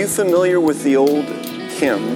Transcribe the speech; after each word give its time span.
you 0.00 0.06
familiar 0.06 0.58
with 0.58 0.82
the 0.82 0.96
old 0.96 1.26
hymn 1.26 2.14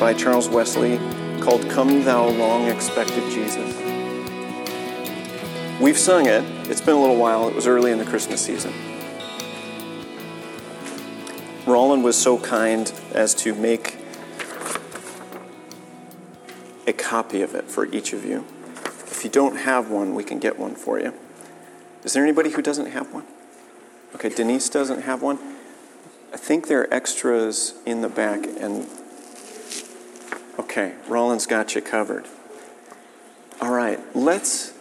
by 0.00 0.14
Charles 0.14 0.48
Wesley 0.48 0.96
called 1.42 1.68
Come 1.68 2.02
Thou 2.02 2.26
Long 2.30 2.68
Expected 2.68 3.22
Jesus? 3.30 3.76
We've 5.78 5.98
sung 5.98 6.24
it. 6.24 6.42
It's 6.70 6.80
been 6.80 6.94
a 6.94 6.98
little 6.98 7.18
while. 7.18 7.46
It 7.46 7.54
was 7.54 7.66
early 7.66 7.92
in 7.92 7.98
the 7.98 8.06
Christmas 8.06 8.40
season. 8.40 8.72
Roland 11.66 12.02
was 12.02 12.16
so 12.16 12.38
kind 12.38 12.90
as 13.12 13.34
to 13.34 13.54
make 13.54 13.98
a 16.86 16.94
copy 16.94 17.42
of 17.42 17.54
it 17.54 17.66
for 17.66 17.84
each 17.94 18.14
of 18.14 18.24
you. 18.24 18.46
If 19.10 19.22
you 19.22 19.28
don't 19.28 19.56
have 19.56 19.90
one, 19.90 20.14
we 20.14 20.24
can 20.24 20.38
get 20.38 20.58
one 20.58 20.74
for 20.74 20.98
you. 20.98 21.12
Is 22.04 22.14
there 22.14 22.22
anybody 22.22 22.52
who 22.52 22.62
doesn't 22.62 22.92
have 22.92 23.12
one? 23.12 23.26
Okay, 24.14 24.30
Denise 24.30 24.70
doesn't 24.70 25.02
have 25.02 25.20
one. 25.20 25.57
I 26.32 26.36
think 26.36 26.68
there 26.68 26.82
are 26.82 26.92
extras 26.92 27.74
in 27.86 28.02
the 28.02 28.08
back, 28.08 28.44
and 28.44 28.86
okay, 30.58 30.94
Roland's 31.08 31.46
got 31.46 31.74
you 31.74 31.80
covered. 31.80 32.26
All 33.60 33.70
right, 33.70 33.98
let's. 34.14 34.72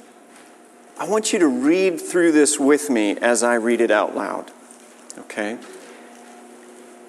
I 0.99 1.07
want 1.07 1.31
you 1.31 1.39
to 1.39 1.47
read 1.47 2.01
through 2.01 2.31
this 2.31 2.59
with 2.59 2.89
me 2.89 3.17
as 3.17 3.43
I 3.43 3.55
read 3.55 3.81
it 3.81 3.91
out 3.91 4.15
loud. 4.15 4.51
Okay? 5.19 5.57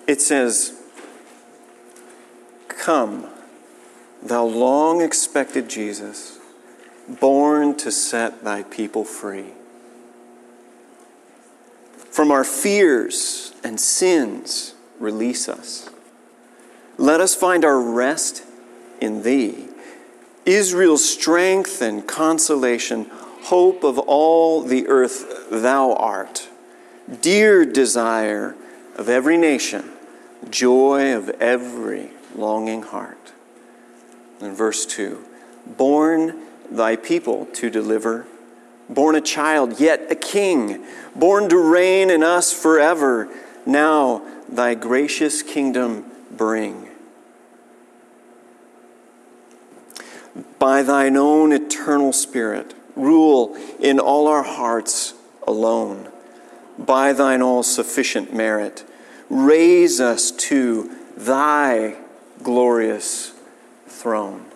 It 0.07 0.21
says, 0.21 0.81
Come, 2.69 3.27
thou 4.23 4.45
long 4.45 5.03
expected 5.03 5.69
Jesus, 5.69 6.39
born 7.09 7.77
to 7.79 7.91
set 7.91 8.45
thy 8.45 8.63
people 8.63 9.05
free. 9.05 9.53
From 12.19 12.33
our 12.33 12.43
fears 12.43 13.53
and 13.63 13.79
sins, 13.79 14.75
release 14.99 15.49
us. 15.49 15.89
Let 16.97 17.21
us 17.21 17.37
find 17.37 17.65
our 17.65 17.81
rest 17.81 18.43
in 19.01 19.23
Thee. 19.23 19.69
Israel's 20.45 21.09
strength 21.09 21.81
and 21.81 22.09
consolation, 22.09 23.07
hope 23.43 23.85
of 23.85 24.01
all 24.01 24.63
the 24.63 24.89
earth, 24.89 25.49
Thou 25.49 25.93
art. 25.93 26.49
Dear 27.21 27.65
desire 27.65 28.57
of 28.97 29.09
every 29.09 29.37
nation, 29.37 29.89
joy 30.51 31.15
of 31.15 31.29
every 31.41 32.11
longing 32.35 32.83
heart. 32.83 33.33
In 34.41 34.57
verse 34.57 34.85
2 34.87 35.25
Born 35.69 36.35
Thy 36.69 36.97
people 36.97 37.47
to 37.53 37.71
deliver 37.71 38.27
born 38.89 39.15
a 39.15 39.21
child, 39.21 39.81
yet 39.81 40.11
a 40.11 40.15
king, 40.15 40.85
born 41.15 41.49
to 41.49 41.59
reign 41.59 42.11
in 42.11 42.23
us 42.23 42.53
forever. 42.53 43.29
Now 43.67 44.23
thy 44.49 44.75
gracious 44.75 45.43
kingdom 45.43 46.05
bring. 46.31 46.89
By 50.59 50.83
thine 50.83 51.17
own 51.17 51.53
eternal 51.53 52.13
Spirit, 52.13 52.75
rule 52.97 53.57
in 53.79 53.99
all 53.99 54.27
our 54.27 54.43
hearts 54.43 55.15
alone. 55.47 56.11
By 56.79 57.13
thine 57.13 57.43
all 57.43 57.63
sufficient 57.63 58.35
merit, 58.35 58.85
raise 59.29 60.01
us 60.01 60.31
to 60.31 60.91
thy 61.17 61.97
glorious 62.43 63.33
throne. 63.87 64.47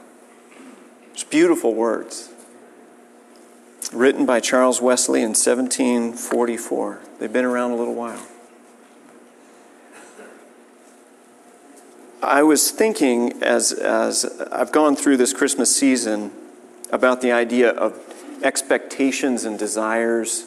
It's 1.13 1.25
beautiful 1.25 1.75
words 1.75 2.32
written 3.91 4.27
by 4.27 4.41
Charles 4.41 4.81
Wesley 4.81 5.21
in 5.21 5.31
1744. 5.31 7.01
They've 7.19 7.33
been 7.33 7.45
around 7.45 7.73
a 7.73 7.77
little 7.77 7.95
while. 7.95 8.27
I 12.23 12.45
was 12.45 12.71
thinking 12.71 13.43
as, 13.43 13.73
as 13.73 14.25
I've 14.53 14.71
gone 14.71 14.95
through 14.95 15.17
this 15.17 15.33
Christmas 15.33 15.75
season 15.75 16.31
about 16.93 17.21
the 17.21 17.33
idea 17.33 17.71
of 17.71 17.99
expectations 18.45 19.45
and 19.45 19.59
desires, 19.59 20.47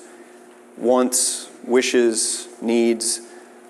wants, 0.77 1.49
wishes, 1.63 2.47
needs. 2.61 3.21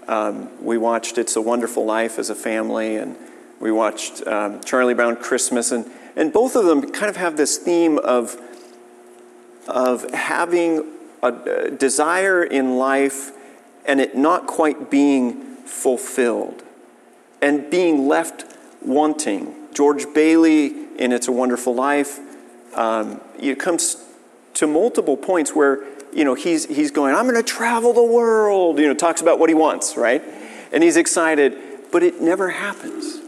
Um, 0.07 0.49
we 0.63 0.77
watched 0.77 1.17
It's 1.17 1.35
a 1.35 1.41
Wonderful 1.41 1.85
Life 1.85 2.19
as 2.19 2.29
a 2.29 2.35
family, 2.35 2.95
and 2.97 3.15
we 3.59 3.71
watched 3.71 4.25
um, 4.27 4.61
Charlie 4.63 4.93
Brown 4.93 5.15
Christmas, 5.15 5.71
and, 5.71 5.89
and 6.15 6.31
both 6.31 6.55
of 6.55 6.65
them 6.65 6.91
kind 6.91 7.09
of 7.09 7.17
have 7.17 7.37
this 7.37 7.57
theme 7.57 7.97
of 7.97 8.39
of 9.67 10.09
having 10.11 10.91
a 11.23 11.71
desire 11.71 12.43
in 12.43 12.77
life 12.77 13.31
and 13.85 13.99
it 13.99 14.15
not 14.15 14.47
quite 14.47 14.89
being 14.89 15.55
fulfilled 15.65 16.63
and 17.41 17.69
being 17.69 18.07
left 18.07 18.45
wanting. 18.81 19.53
George 19.73 20.05
Bailey 20.13 20.85
in 20.97 21.11
It's 21.11 21.27
a 21.27 21.31
Wonderful 21.31 21.75
Life, 21.75 22.19
um, 22.75 23.21
it 23.39 23.59
comes 23.59 24.03
to 24.55 24.67
multiple 24.67 25.17
points 25.17 25.53
where 25.53 25.83
you 26.13 26.23
know 26.23 26.33
he's 26.33 26.65
he's 26.65 26.91
going, 26.91 27.13
I'm 27.13 27.25
going 27.25 27.35
to 27.35 27.43
travel 27.43 27.93
the 27.93 28.03
world. 28.03 28.79
You 28.79 28.87
know, 28.87 28.93
talks 28.93 29.21
about 29.21 29.39
what 29.39 29.49
he 29.49 29.55
wants, 29.55 29.97
right? 29.97 30.23
And 30.71 30.81
he's 30.83 30.97
excited, 30.97 31.57
but 31.91 32.03
it 32.03 32.21
never 32.21 32.49
happens. 32.49 33.19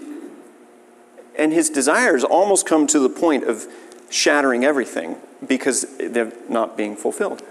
And 1.37 1.53
his 1.53 1.69
desires 1.69 2.23
almost 2.23 2.65
come 2.65 2.87
to 2.87 2.99
the 2.99 3.09
point 3.09 3.43
of 3.43 3.67
shattering 4.09 4.63
everything 4.63 5.17
because 5.45 5.85
they're 5.97 6.31
not 6.49 6.77
being 6.77 6.95
fulfilled. 6.95 7.41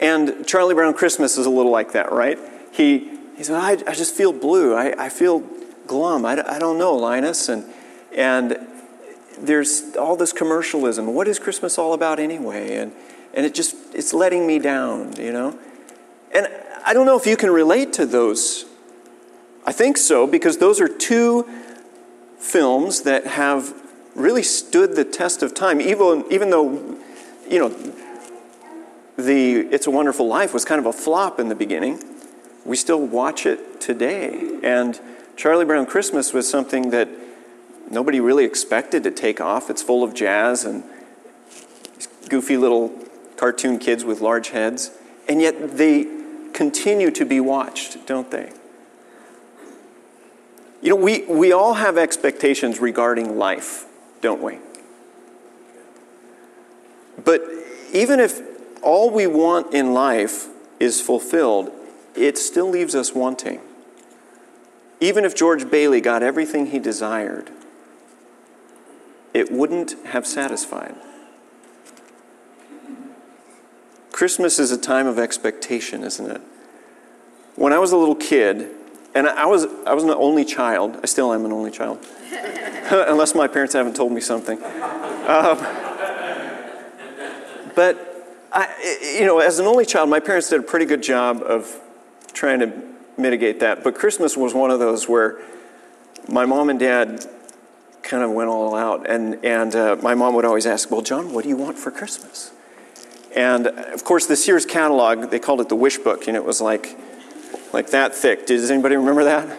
And 0.00 0.46
Charlie 0.46 0.74
Brown 0.74 0.94
Christmas 0.94 1.38
is 1.38 1.46
a 1.46 1.50
little 1.50 1.72
like 1.72 1.92
that, 1.92 2.12
right? 2.12 2.38
He, 2.72 3.10
he 3.36 3.44
said, 3.44 3.56
I, 3.56 3.90
I 3.90 3.94
just 3.94 4.14
feel 4.14 4.32
blue. 4.32 4.74
I, 4.74 5.06
I 5.06 5.08
feel 5.08 5.42
glum. 5.86 6.24
I, 6.24 6.42
I 6.48 6.58
don't 6.58 6.78
know, 6.78 6.94
Linus. 6.94 7.48
And, 7.48 7.64
and 8.14 8.58
there's 9.38 9.96
all 9.96 10.16
this 10.16 10.32
commercialism. 10.32 11.14
What 11.14 11.28
is 11.28 11.38
Christmas 11.38 11.78
all 11.78 11.92
about 11.92 12.18
anyway? 12.18 12.76
And, 12.76 12.92
and 13.32 13.46
it 13.46 13.54
just, 13.54 13.76
it's 13.94 14.12
letting 14.12 14.46
me 14.46 14.58
down, 14.58 15.16
you 15.16 15.32
know? 15.32 15.58
And 16.34 16.48
I 16.84 16.92
don't 16.92 17.06
know 17.06 17.16
if 17.16 17.26
you 17.26 17.36
can 17.36 17.50
relate 17.50 17.92
to 17.94 18.06
those. 18.06 18.66
I 19.66 19.72
think 19.72 19.96
so, 19.96 20.26
because 20.26 20.58
those 20.58 20.80
are 20.80 20.88
two 20.88 21.48
films 22.38 23.02
that 23.02 23.26
have 23.26 23.74
really 24.14 24.42
stood 24.42 24.96
the 24.96 25.04
test 25.04 25.42
of 25.42 25.54
time, 25.54 25.80
even, 25.80 26.24
even 26.30 26.50
though 26.50 26.98
you 27.48 27.58
know, 27.58 27.68
the 29.16 29.60
It's 29.70 29.86
a 29.86 29.90
Wonderful 29.90 30.26
Life 30.26 30.52
was 30.52 30.64
kind 30.64 30.78
of 30.78 30.86
a 30.86 30.92
flop 30.92 31.38
in 31.38 31.48
the 31.48 31.54
beginning. 31.54 32.02
We 32.64 32.76
still 32.76 33.04
watch 33.04 33.46
it 33.46 33.80
today. 33.80 34.58
And 34.62 34.98
Charlie 35.36 35.64
Brown 35.64 35.86
Christmas 35.86 36.32
was 36.32 36.48
something 36.48 36.90
that 36.90 37.08
nobody 37.90 38.20
really 38.20 38.44
expected 38.44 39.04
to 39.04 39.10
take 39.10 39.40
off. 39.40 39.68
It's 39.68 39.82
full 39.82 40.02
of 40.02 40.14
jazz 40.14 40.64
and 40.64 40.82
goofy 42.28 42.56
little 42.56 42.98
cartoon 43.36 43.78
kids 43.78 44.04
with 44.04 44.20
large 44.20 44.50
heads. 44.50 44.90
And 45.28 45.40
yet 45.40 45.76
they 45.76 46.06
continue 46.52 47.10
to 47.10 47.24
be 47.24 47.40
watched, 47.40 48.06
don't 48.06 48.30
they? 48.30 48.52
You 50.80 50.90
know, 50.90 50.96
we, 50.96 51.24
we 51.26 51.52
all 51.52 51.74
have 51.74 51.96
expectations 51.96 52.78
regarding 52.78 53.38
life, 53.38 53.86
don't 54.24 54.42
we? 54.42 54.58
But 57.22 57.42
even 57.92 58.18
if 58.18 58.40
all 58.82 59.10
we 59.10 59.26
want 59.26 59.74
in 59.74 59.92
life 59.92 60.48
is 60.80 61.00
fulfilled, 61.00 61.70
it 62.16 62.38
still 62.38 62.70
leaves 62.70 62.94
us 62.94 63.14
wanting. 63.14 63.60
Even 64.98 65.26
if 65.26 65.34
George 65.34 65.70
Bailey 65.70 66.00
got 66.00 66.22
everything 66.22 66.66
he 66.66 66.78
desired, 66.78 67.50
it 69.34 69.52
wouldn't 69.52 69.94
have 70.06 70.26
satisfied. 70.26 70.94
Christmas 74.10 74.58
is 74.58 74.72
a 74.72 74.78
time 74.78 75.06
of 75.06 75.18
expectation, 75.18 76.02
isn't 76.02 76.30
it? 76.30 76.40
When 77.56 77.74
I 77.74 77.78
was 77.78 77.92
a 77.92 77.96
little 77.98 78.14
kid, 78.14 78.70
and 79.14 79.28
I 79.28 79.46
was, 79.46 79.66
I 79.86 79.94
was 79.94 80.04
an 80.04 80.10
only 80.10 80.44
child, 80.44 80.98
I 81.02 81.06
still 81.06 81.32
am 81.32 81.44
an 81.44 81.52
only 81.52 81.70
child, 81.70 82.04
unless 82.90 83.34
my 83.34 83.46
parents 83.46 83.74
haven't 83.74 83.96
told 83.96 84.12
me 84.12 84.20
something. 84.20 84.62
Um, 84.62 85.58
but, 87.74 88.46
I, 88.52 88.68
you 89.18 89.24
know, 89.24 89.38
as 89.38 89.58
an 89.58 89.66
only 89.66 89.86
child, 89.86 90.08
my 90.10 90.20
parents 90.20 90.50
did 90.50 90.60
a 90.60 90.62
pretty 90.62 90.86
good 90.86 91.02
job 91.02 91.42
of 91.42 91.80
trying 92.32 92.60
to 92.60 92.72
mitigate 93.16 93.60
that. 93.60 93.84
But 93.84 93.94
Christmas 93.94 94.36
was 94.36 94.54
one 94.54 94.70
of 94.70 94.78
those 94.78 95.08
where 95.08 95.40
my 96.28 96.44
mom 96.44 96.70
and 96.70 96.78
dad 96.78 97.26
kind 98.02 98.22
of 98.22 98.30
went 98.30 98.50
all 98.50 98.74
out. 98.74 99.08
And, 99.08 99.44
and 99.44 99.74
uh, 99.74 99.96
my 100.02 100.14
mom 100.14 100.34
would 100.34 100.44
always 100.44 100.66
ask, 100.66 100.90
Well, 100.90 101.02
John, 101.02 101.32
what 101.32 101.42
do 101.42 101.48
you 101.48 101.56
want 101.56 101.78
for 101.78 101.90
Christmas? 101.90 102.52
And 103.34 103.66
of 103.66 104.04
course, 104.04 104.26
this 104.26 104.46
year's 104.46 104.64
catalog, 104.64 105.30
they 105.30 105.40
called 105.40 105.60
it 105.60 105.68
the 105.68 105.76
Wish 105.76 105.98
Book, 105.98 106.28
and 106.28 106.36
it 106.36 106.44
was 106.44 106.60
like, 106.60 106.96
like 107.74 107.90
that 107.90 108.14
thick. 108.14 108.46
Does 108.46 108.70
anybody 108.70 108.96
remember 108.96 109.24
that? 109.24 109.58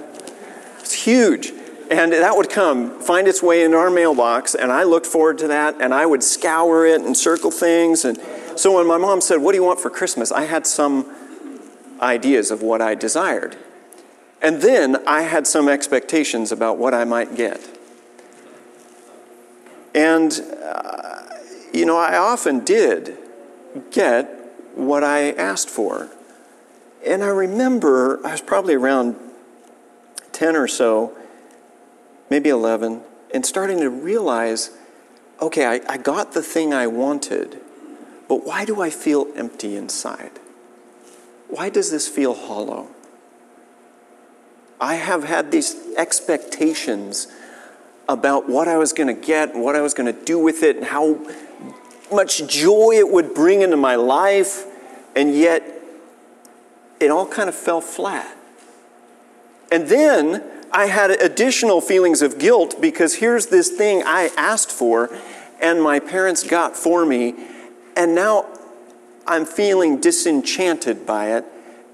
It's 0.80 0.94
huge. 0.94 1.52
And 1.92 2.14
that 2.14 2.36
would 2.36 2.50
come, 2.50 3.00
find 3.00 3.28
its 3.28 3.44
way 3.44 3.64
into 3.64 3.78
our 3.78 3.92
mailbox, 3.92 4.56
and 4.56 4.72
I 4.72 4.84
looked 4.84 5.06
forward 5.06 5.38
to 5.40 5.50
that, 5.50 5.80
and 5.80 5.94
I 5.94 6.08
would 6.08 6.24
scour 6.24 6.88
it 6.88 7.02
and 7.02 7.16
circle 7.16 7.52
things. 7.52 8.06
And 8.06 8.20
so 8.56 8.76
when 8.78 8.88
my 8.88 8.98
mom 8.98 9.22
said, 9.22 9.38
What 9.38 9.52
do 9.52 9.60
you 9.60 9.64
want 9.64 9.80
for 9.80 9.92
Christmas? 9.92 10.32
I 10.32 10.46
had 10.46 10.66
some 10.66 11.14
ideas 12.02 12.50
of 12.50 12.64
what 12.64 12.82
I 12.82 12.96
desired. 12.96 13.56
And 14.42 14.62
then 14.62 14.98
I 15.08 15.22
had 15.22 15.46
some 15.46 15.70
expectations 15.70 16.52
about 16.52 16.78
what 16.78 16.94
I 16.94 17.04
might 17.04 17.36
get. 17.36 17.62
And, 19.94 20.32
uh, 20.64 21.22
you 21.74 21.86
know, 21.86 21.98
I 21.98 22.18
often 22.18 22.64
did 22.64 23.18
get 23.92 24.26
what 24.76 25.04
I 25.04 25.32
asked 25.32 25.70
for. 25.70 26.10
And 27.06 27.24
I 27.24 27.28
remember 27.28 28.26
I 28.26 28.32
was 28.32 28.42
probably 28.42 28.74
around 28.74 29.16
10 30.32 30.56
or 30.56 30.68
so, 30.68 31.16
maybe 32.30 32.50
11, 32.50 33.02
and 33.34 33.46
starting 33.46 33.80
to 33.80 33.90
realize 33.90 34.72
okay, 35.42 35.66
I, 35.66 35.82
I 35.90 35.98
got 35.98 36.32
the 36.32 36.42
thing 36.42 36.74
I 36.74 36.88
wanted, 36.88 37.60
but 38.30 38.46
why 38.46 38.64
do 38.64 38.82
I 38.82 38.90
feel 38.90 39.28
empty 39.36 39.76
inside? 39.76 40.32
Why 41.50 41.70
does 41.70 41.92
this 41.92 42.08
feel 42.08 42.34
hollow? 42.34 42.88
I 44.80 44.96
have 44.96 45.26
had 45.26 45.52
these 45.52 45.76
expectations 45.98 47.28
about 48.08 48.48
what 48.48 48.68
I 48.68 48.78
was 48.78 48.94
going 48.94 49.14
to 49.14 49.20
get 49.20 49.56
what 49.56 49.76
I 49.76 49.82
was 49.82 49.94
going 49.94 50.14
to 50.14 50.26
do 50.26 50.38
with 50.38 50.64
it 50.64 50.76
and 50.78 50.86
how 50.86 51.20
much 52.12 52.48
joy 52.48 52.92
it 52.94 53.10
would 53.10 53.34
bring 53.34 53.62
into 53.62 53.78
my 53.78 53.96
life, 53.96 54.66
and 55.16 55.34
yet 55.34 55.75
it 57.00 57.12
all 57.12 57.28
kind 57.28 57.50
of 57.50 57.56
fell 57.56 57.82
flat. 57.82 58.36
And 59.72 59.88
then 59.88 60.44
I 60.72 60.88
had 60.88 61.12
additional 61.12 61.82
feelings 61.82 62.22
of 62.22 62.38
guilt 62.38 62.76
because 62.82 63.16
here's 63.16 63.48
this 63.48 63.70
thing 63.70 64.04
I 64.06 64.30
asked 64.38 64.72
for 64.72 65.10
and 65.62 65.82
my 65.82 66.00
parents 66.00 66.44
got 66.44 66.76
for 66.76 67.06
me, 67.06 67.36
and 67.96 68.14
now 68.14 68.46
I'm 69.26 69.46
feeling 69.46 70.00
disenchanted 70.00 71.06
by 71.06 71.36
it, 71.36 71.46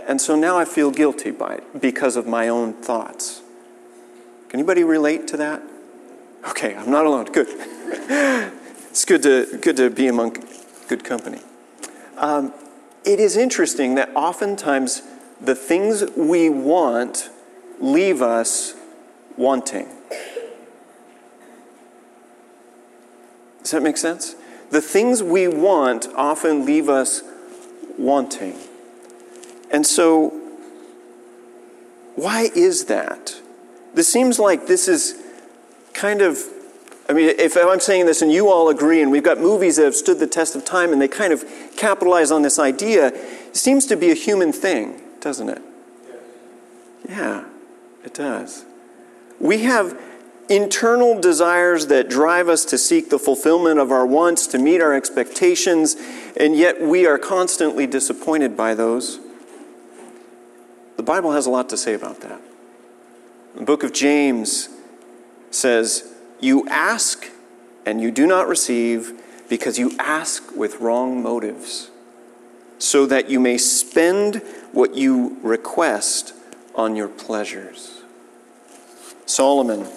and 0.07 0.19
so 0.19 0.35
now 0.35 0.57
I 0.57 0.65
feel 0.65 0.91
guilty 0.91 1.31
by 1.31 1.55
it 1.55 1.81
because 1.81 2.15
of 2.15 2.27
my 2.27 2.47
own 2.47 2.73
thoughts. 2.73 3.41
Can 4.49 4.59
anybody 4.59 4.83
relate 4.83 5.27
to 5.29 5.37
that? 5.37 5.61
Okay, 6.49 6.75
I'm 6.75 6.89
not 6.89 7.05
alone. 7.05 7.25
Good. 7.25 7.47
it's 8.89 9.05
good 9.05 9.23
to, 9.23 9.57
good 9.61 9.77
to 9.77 9.89
be 9.89 10.07
among 10.07 10.37
good 10.87 11.03
company. 11.03 11.39
Um, 12.17 12.53
it 13.03 13.19
is 13.19 13.37
interesting 13.37 13.95
that 13.95 14.09
oftentimes 14.15 15.01
the 15.39 15.55
things 15.55 16.03
we 16.15 16.49
want 16.49 17.29
leave 17.79 18.21
us 18.21 18.75
wanting. 19.37 19.87
Does 23.61 23.71
that 23.71 23.83
make 23.83 23.97
sense? 23.97 24.35
The 24.69 24.81
things 24.81 25.21
we 25.21 25.47
want 25.47 26.07
often 26.15 26.65
leave 26.65 26.89
us 26.89 27.23
wanting. 27.97 28.55
And 29.71 29.85
so, 29.85 30.29
why 32.15 32.49
is 32.55 32.85
that? 32.85 33.39
This 33.93 34.11
seems 34.11 34.39
like 34.39 34.67
this 34.67 34.87
is 34.87 35.21
kind 35.93 36.21
of, 36.21 36.39
I 37.11 37.13
mean, 37.13 37.35
if 37.37 37.57
I'm 37.57 37.81
saying 37.81 38.05
this 38.05 38.21
and 38.21 38.31
you 38.31 38.47
all 38.47 38.69
agree, 38.69 39.01
and 39.01 39.11
we've 39.11 39.21
got 39.21 39.37
movies 39.37 39.75
that 39.75 39.83
have 39.83 39.95
stood 39.95 40.19
the 40.19 40.27
test 40.27 40.55
of 40.55 40.63
time 40.63 40.93
and 40.93 41.01
they 41.01 41.09
kind 41.09 41.33
of 41.33 41.43
capitalize 41.75 42.31
on 42.31 42.41
this 42.41 42.57
idea, 42.57 43.07
it 43.07 43.57
seems 43.57 43.85
to 43.87 43.97
be 43.97 44.11
a 44.11 44.13
human 44.13 44.53
thing, 44.53 45.01
doesn't 45.19 45.49
it? 45.49 45.61
Yeah, 47.09 47.43
it 48.05 48.13
does. 48.13 48.63
We 49.41 49.63
have 49.63 49.99
internal 50.47 51.19
desires 51.19 51.87
that 51.87 52.07
drive 52.07 52.47
us 52.47 52.63
to 52.63 52.77
seek 52.77 53.09
the 53.09 53.19
fulfillment 53.19 53.77
of 53.77 53.91
our 53.91 54.05
wants, 54.05 54.47
to 54.47 54.57
meet 54.57 54.79
our 54.79 54.93
expectations, 54.93 55.97
and 56.37 56.55
yet 56.55 56.81
we 56.81 57.05
are 57.05 57.17
constantly 57.17 57.87
disappointed 57.87 58.55
by 58.55 58.73
those. 58.73 59.19
The 60.95 61.03
Bible 61.03 61.33
has 61.33 61.45
a 61.45 61.49
lot 61.49 61.67
to 61.71 61.77
say 61.77 61.93
about 61.93 62.21
that. 62.21 62.39
The 63.55 63.63
book 63.63 63.83
of 63.83 63.91
James 63.91 64.69
says, 65.49 66.07
You 66.41 66.67
ask 66.67 67.29
and 67.85 68.01
you 68.01 68.11
do 68.11 68.27
not 68.27 68.49
receive 68.49 69.13
because 69.47 69.79
you 69.79 69.95
ask 69.97 70.53
with 70.55 70.81
wrong 70.81 71.23
motives, 71.23 71.89
so 72.77 73.05
that 73.05 73.29
you 73.29 73.39
may 73.39 73.57
spend 73.57 74.41
what 74.71 74.95
you 74.95 75.37
request 75.41 76.33
on 76.75 76.95
your 76.95 77.07
pleasures. 77.07 78.01
Solomon 79.25 79.87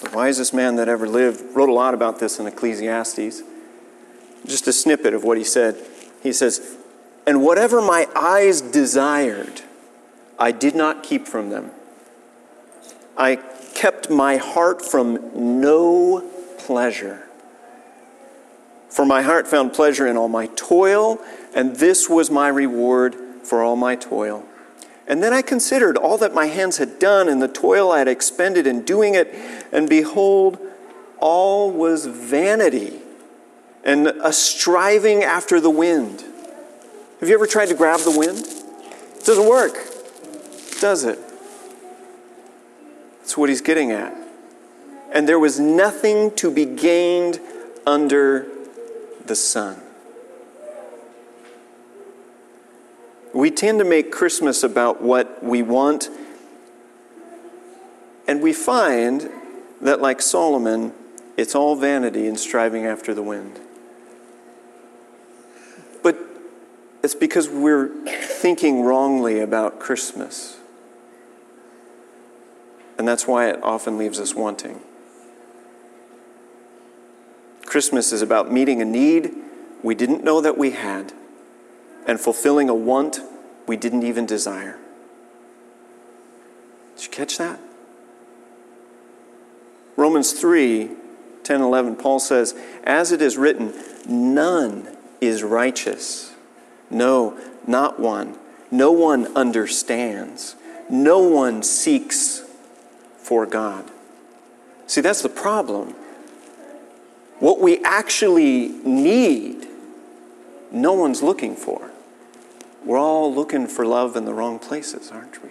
the 0.00 0.10
wisest 0.10 0.54
man 0.54 0.76
that 0.76 0.88
ever 0.88 1.06
lived, 1.06 1.54
wrote 1.54 1.68
a 1.68 1.72
lot 1.72 1.94
about 1.94 2.18
this 2.18 2.38
in 2.38 2.46
Ecclesiastes. 2.46 3.42
Just 4.46 4.66
a 4.66 4.72
snippet 4.72 5.12
of 5.14 5.24
what 5.24 5.36
he 5.36 5.44
said. 5.44 5.76
He 6.22 6.32
says, 6.32 6.76
And 7.26 7.42
whatever 7.42 7.80
my 7.80 8.08
eyes 8.16 8.60
desired, 8.60 9.62
I 10.38 10.52
did 10.52 10.74
not 10.74 11.02
keep 11.02 11.26
from 11.26 11.50
them. 11.50 11.70
I 13.16 13.36
kept 13.80 14.10
my 14.10 14.36
heart 14.36 14.84
from 14.84 15.18
no 15.62 16.20
pleasure. 16.58 17.26
For 18.90 19.06
my 19.06 19.22
heart 19.22 19.48
found 19.48 19.72
pleasure 19.72 20.06
in 20.06 20.18
all 20.18 20.28
my 20.28 20.48
toil, 20.48 21.18
and 21.54 21.74
this 21.76 22.06
was 22.06 22.30
my 22.30 22.48
reward 22.48 23.16
for 23.42 23.62
all 23.62 23.76
my 23.76 23.96
toil. 23.96 24.44
And 25.06 25.22
then 25.22 25.32
I 25.32 25.40
considered 25.40 25.96
all 25.96 26.18
that 26.18 26.34
my 26.34 26.44
hands 26.44 26.76
had 26.76 26.98
done 26.98 27.26
and 27.26 27.40
the 27.40 27.48
toil 27.48 27.90
I 27.90 28.00
had 28.00 28.08
expended 28.08 28.66
in 28.66 28.82
doing 28.82 29.14
it, 29.14 29.34
and 29.72 29.88
behold, 29.88 30.58
all 31.18 31.70
was 31.70 32.04
vanity 32.04 33.00
and 33.82 34.08
a 34.08 34.30
striving 34.30 35.24
after 35.24 35.58
the 35.58 35.70
wind. 35.70 36.22
Have 37.20 37.30
you 37.30 37.34
ever 37.34 37.46
tried 37.46 37.68
to 37.68 37.74
grab 37.74 38.00
the 38.00 38.16
wind? 38.18 38.40
It 38.40 39.24
doesn't 39.24 39.48
work, 39.48 39.72
does 40.82 41.04
it? 41.04 41.18
That's 43.30 43.38
what 43.38 43.48
he's 43.48 43.60
getting 43.60 43.92
at. 43.92 44.12
And 45.12 45.28
there 45.28 45.38
was 45.38 45.60
nothing 45.60 46.34
to 46.34 46.50
be 46.50 46.64
gained 46.64 47.38
under 47.86 48.48
the 49.24 49.36
sun. 49.36 49.80
We 53.32 53.52
tend 53.52 53.78
to 53.78 53.84
make 53.84 54.10
Christmas 54.10 54.64
about 54.64 55.00
what 55.00 55.44
we 55.44 55.62
want, 55.62 56.08
and 58.26 58.42
we 58.42 58.52
find 58.52 59.30
that, 59.80 60.00
like 60.00 60.20
Solomon, 60.20 60.92
it's 61.36 61.54
all 61.54 61.76
vanity 61.76 62.26
and 62.26 62.36
striving 62.36 62.84
after 62.84 63.14
the 63.14 63.22
wind. 63.22 63.60
But 66.02 66.18
it's 67.04 67.14
because 67.14 67.48
we're 67.48 67.90
thinking 68.08 68.82
wrongly 68.82 69.38
about 69.38 69.78
Christmas. 69.78 70.56
And 73.00 73.08
that's 73.08 73.26
why 73.26 73.48
it 73.48 73.58
often 73.62 73.96
leaves 73.96 74.20
us 74.20 74.34
wanting. 74.34 74.78
Christmas 77.64 78.12
is 78.12 78.20
about 78.20 78.52
meeting 78.52 78.82
a 78.82 78.84
need 78.84 79.32
we 79.82 79.94
didn't 79.94 80.22
know 80.22 80.42
that 80.42 80.58
we 80.58 80.72
had 80.72 81.14
and 82.06 82.20
fulfilling 82.20 82.68
a 82.68 82.74
want 82.74 83.20
we 83.66 83.78
didn't 83.78 84.02
even 84.02 84.26
desire. 84.26 84.78
Did 86.96 87.04
you 87.04 87.10
catch 87.10 87.38
that? 87.38 87.58
Romans 89.96 90.34
3 90.34 90.90
10 91.42 91.60
11, 91.62 91.96
Paul 91.96 92.20
says, 92.20 92.54
As 92.84 93.12
it 93.12 93.22
is 93.22 93.38
written, 93.38 93.72
none 94.06 94.94
is 95.22 95.42
righteous. 95.42 96.34
No, 96.90 97.40
not 97.66 97.98
one. 97.98 98.36
No 98.70 98.92
one 98.92 99.34
understands. 99.34 100.54
No 100.90 101.20
one 101.20 101.62
seeks 101.62 102.42
for 103.30 103.46
God. 103.46 103.88
See, 104.88 105.00
that's 105.00 105.22
the 105.22 105.28
problem. 105.28 105.94
What 107.38 107.60
we 107.60 107.78
actually 107.84 108.70
need, 108.84 109.68
no 110.72 110.94
one's 110.94 111.22
looking 111.22 111.54
for. 111.54 111.92
We're 112.84 112.98
all 112.98 113.32
looking 113.32 113.68
for 113.68 113.86
love 113.86 114.16
in 114.16 114.24
the 114.24 114.34
wrong 114.34 114.58
places, 114.58 115.12
aren't 115.12 115.40
we? 115.44 115.50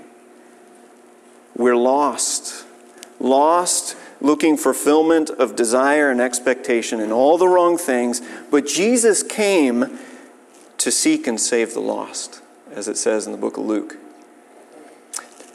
We're 1.55 1.77
lost. 1.77 2.65
Lost 3.17 3.95
looking 4.19 4.57
fulfillment 4.57 5.29
of 5.29 5.55
desire 5.55 6.11
and 6.11 6.19
expectation 6.19 6.99
in 6.99 7.13
all 7.13 7.37
the 7.37 7.47
wrong 7.47 7.77
things, 7.77 8.21
but 8.51 8.67
Jesus 8.67 9.23
came 9.23 9.97
to 10.79 10.91
seek 10.91 11.27
and 11.27 11.39
save 11.39 11.73
the 11.73 11.79
lost, 11.79 12.41
as 12.73 12.89
it 12.89 12.97
says 12.97 13.25
in 13.25 13.31
the 13.31 13.37
book 13.37 13.55
of 13.55 13.63
Luke. 13.63 13.95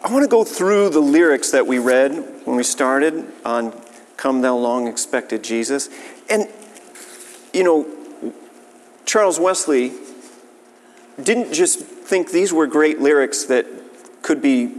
I 0.05 0.13
want 0.13 0.23
to 0.23 0.29
go 0.29 0.45
through 0.45 0.91
the 0.91 1.01
lyrics 1.01 1.53
that 1.53 1.67
we 1.67 1.79
read 1.79 2.13
when 2.45 2.57
we 2.57 2.63
started 2.63 3.25
on 3.43 3.73
Come 4.19 4.43
Thou 4.43 4.55
Long 4.55 4.87
Expected 4.87 5.43
Jesus. 5.43 5.89
And, 6.29 6.47
you 7.55 7.65
know, 7.65 7.87
Charles 9.07 9.41
Wesley 9.41 9.95
didn't 11.23 11.55
just 11.55 11.81
think 11.81 12.33
these 12.33 12.53
were 12.53 12.67
great 12.67 13.01
lyrics 13.01 13.45
that 13.45 13.65
could 14.21 14.43
be 14.43 14.75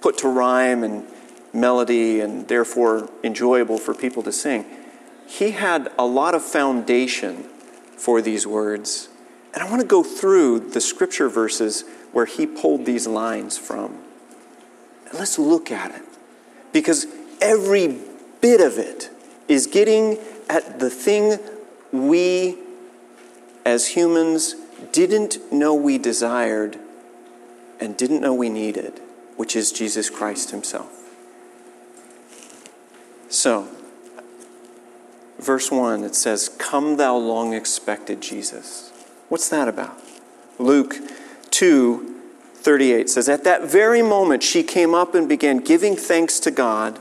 put 0.00 0.16
to 0.18 0.28
rhyme 0.28 0.82
and 0.82 1.06
melody 1.52 2.20
and 2.20 2.48
therefore 2.48 3.10
enjoyable 3.22 3.76
for 3.76 3.92
people 3.92 4.22
to 4.22 4.32
sing. 4.32 4.64
He 5.26 5.50
had 5.50 5.92
a 5.98 6.06
lot 6.06 6.34
of 6.34 6.42
foundation 6.42 7.42
for 7.98 8.22
these 8.22 8.46
words. 8.46 9.10
And 9.52 9.62
I 9.62 9.68
want 9.68 9.82
to 9.82 9.86
go 9.86 10.02
through 10.02 10.70
the 10.70 10.80
scripture 10.80 11.28
verses 11.28 11.84
where 12.12 12.24
he 12.24 12.46
pulled 12.46 12.86
these 12.86 13.06
lines 13.06 13.58
from. 13.58 14.03
Let's 15.14 15.38
look 15.38 15.70
at 15.70 15.94
it. 15.94 16.02
Because 16.72 17.06
every 17.40 17.98
bit 18.40 18.60
of 18.60 18.78
it 18.78 19.10
is 19.48 19.66
getting 19.66 20.18
at 20.48 20.78
the 20.80 20.90
thing 20.90 21.38
we 21.92 22.58
as 23.64 23.88
humans 23.88 24.56
didn't 24.92 25.52
know 25.52 25.74
we 25.74 25.98
desired 25.98 26.78
and 27.80 27.96
didn't 27.96 28.20
know 28.20 28.34
we 28.34 28.48
needed, 28.48 29.00
which 29.36 29.56
is 29.56 29.72
Jesus 29.72 30.10
Christ 30.10 30.50
Himself. 30.50 30.90
So, 33.28 33.68
verse 35.38 35.70
1, 35.70 36.04
it 36.04 36.14
says, 36.14 36.48
Come, 36.48 36.96
thou 36.96 37.16
long 37.16 37.52
expected 37.52 38.20
Jesus. 38.20 38.92
What's 39.28 39.48
that 39.48 39.68
about? 39.68 39.98
Luke 40.58 40.96
2 41.50 42.13
38 42.64 43.10
says, 43.10 43.28
At 43.28 43.44
that 43.44 43.62
very 43.62 44.02
moment 44.02 44.42
she 44.42 44.62
came 44.62 44.94
up 44.94 45.14
and 45.14 45.28
began 45.28 45.58
giving 45.58 45.96
thanks 45.96 46.40
to 46.40 46.50
God 46.50 46.98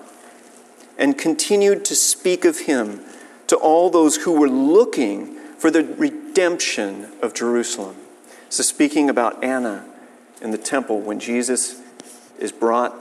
and 0.97 1.17
continued 1.17 1.85
to 1.85 1.95
speak 1.95 2.43
of 2.45 2.59
him 2.59 2.99
to 3.47 3.55
all 3.55 3.89
those 3.89 4.17
who 4.17 4.39
were 4.39 4.49
looking 4.49 5.35
for 5.57 5.71
the 5.71 5.83
redemption 5.83 7.07
of 7.21 7.33
Jerusalem. 7.33 7.95
So, 8.49 8.61
speaking 8.61 9.09
about 9.09 9.43
Anna 9.43 9.85
in 10.41 10.51
the 10.51 10.57
temple 10.57 10.99
when 10.99 11.19
Jesus 11.19 11.81
is 12.37 12.51
brought, 12.51 12.93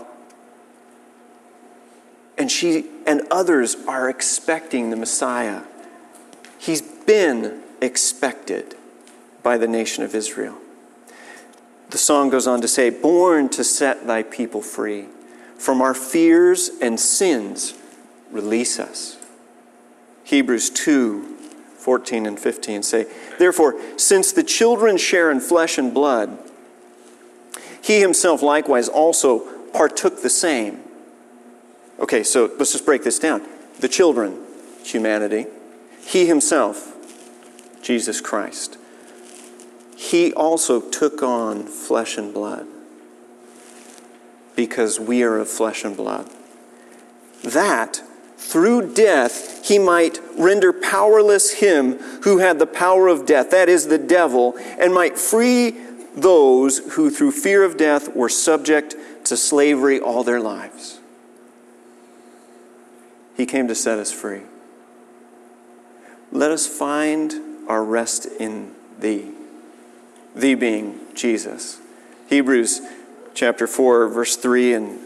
and 2.39 2.51
she 2.51 2.87
and 3.07 3.23
others 3.31 3.77
are 3.87 4.09
expecting 4.09 4.91
the 4.91 4.97
Messiah. 4.97 5.63
He's 6.59 6.81
been 6.81 7.61
expected 7.81 8.77
by 9.43 9.59
the 9.59 9.67
nation 9.67 10.05
of 10.05 10.15
Israel. 10.15 10.62
The 11.93 11.99
song 11.99 12.31
goes 12.31 12.47
on 12.47 12.63
to 12.63 12.69
say, 12.69 12.89
Born 12.89 13.51
to 13.51 13.63
set 13.63 14.07
thy 14.07 14.23
people 14.23 14.63
free. 14.63 15.09
From 15.59 15.83
our 15.83 15.93
fears 15.93 16.71
and 16.81 16.99
sins, 16.99 17.75
release 18.31 18.81
us. 18.81 19.19
Hebrews 20.25 20.71
2 20.71 21.29
14 21.77 22.27
and 22.27 22.39
15 22.41 22.83
say, 22.83 23.07
Therefore, 23.39 23.79
since 23.99 24.33
the 24.33 24.43
children 24.43 24.97
share 24.97 25.31
in 25.31 25.41
flesh 25.41 25.77
and 25.77 25.93
blood, 25.93 26.39
he 27.83 28.01
himself 28.01 28.41
likewise 28.41 28.89
also 28.89 29.41
partook 29.73 30.23
the 30.23 30.31
same. 30.31 30.81
Okay, 32.01 32.23
so 32.23 32.51
let's 32.59 32.73
just 32.73 32.87
break 32.87 33.05
this 33.05 33.19
down. 33.19 33.43
The 33.81 33.89
children, 33.89 34.39
humanity. 34.83 35.47
He 36.01 36.27
himself, 36.27 36.95
Jesus 37.83 38.23
Christ 38.23 38.79
he 40.03 40.33
also 40.33 40.81
took 40.81 41.23
on 41.23 41.65
flesh 41.65 42.19
and 42.19 42.35
blood 42.35 42.67
because 44.57 44.99
we 44.99 45.23
are 45.23 45.39
of 45.39 45.49
flesh 45.49 45.85
and 45.85 45.97
blood. 45.97 46.29
That 47.45 48.03
through 48.37 48.95
death 48.95 49.65
he 49.65 49.79
might 49.79 50.19
render 50.37 50.73
powerless 50.73 51.53
him 51.53 51.99
who 52.25 52.39
had 52.39 52.59
the 52.59 52.67
power 52.67 53.07
of 53.07 53.27
death, 53.27 53.51
that 53.51 53.69
is, 53.69 53.87
the 53.87 53.97
devil, 53.97 54.57
and 54.59 54.93
might 54.93 55.17
free 55.17 55.71
those 56.17 56.79
who 56.95 57.09
through 57.09 57.31
fear 57.31 57.63
of 57.63 57.77
death 57.77 58.15
were 58.15 58.29
subject 58.29 58.97
to 59.27 59.37
slavery 59.37 60.01
all 60.01 60.25
their 60.25 60.41
lives. 60.41 60.99
He 63.37 63.47
came 63.47 63.69
to 63.69 63.75
set 63.77 64.01
us 64.01 64.11
free. 64.11 64.43
Let 66.33 66.51
us 66.51 66.67
find 66.67 67.33
our 67.69 67.85
rest 67.85 68.27
in 68.27 68.75
thee 68.99 69.32
the 70.35 70.55
being 70.55 70.99
Jesus. 71.15 71.81
Hebrews 72.29 72.81
chapter 73.35 73.67
4, 73.67 74.09
verse 74.09 74.37
3, 74.37 74.75
and 74.75 74.99